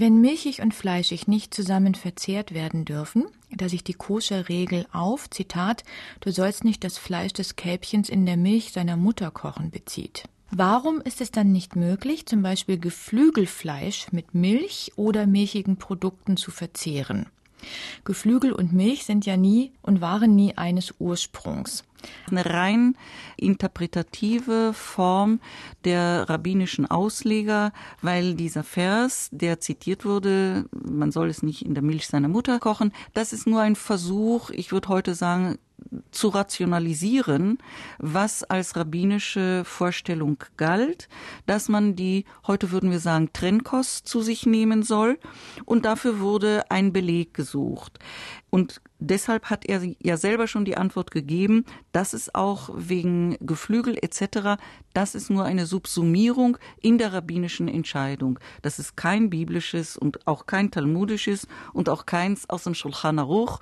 [0.00, 5.82] Wenn milchig und fleischig nicht zusammen verzehrt werden dürfen, da sich die Koscher-Regel auf, Zitat,
[6.20, 10.28] du sollst nicht das Fleisch des Kälbchens in der Milch seiner Mutter kochen bezieht.
[10.52, 16.52] Warum ist es dann nicht möglich, zum Beispiel Geflügelfleisch mit Milch oder milchigen Produkten zu
[16.52, 17.26] verzehren?
[18.04, 21.82] Geflügel und Milch sind ja nie und waren nie eines Ursprungs.
[22.30, 22.96] Eine rein
[23.36, 25.40] interpretative Form
[25.84, 27.72] der rabbinischen Ausleger,
[28.02, 32.58] weil dieser Vers, der zitiert wurde, man soll es nicht in der Milch seiner Mutter
[32.58, 35.58] kochen, das ist nur ein Versuch, ich würde heute sagen,
[36.10, 37.58] zu rationalisieren,
[37.98, 41.08] was als rabbinische Vorstellung galt,
[41.46, 45.18] dass man die, heute würden wir sagen, Trennkost zu sich nehmen soll.
[45.64, 47.98] Und dafür wurde ein Beleg gesucht.
[48.50, 53.98] Und deshalb hat er ja selber schon die Antwort gegeben, dass es auch wegen Geflügel
[54.00, 54.60] etc.,
[54.94, 58.40] das ist nur eine Subsumierung in der rabbinischen Entscheidung.
[58.62, 63.60] Das ist kein biblisches und auch kein talmudisches und auch keins aus dem Shulchan Aruch,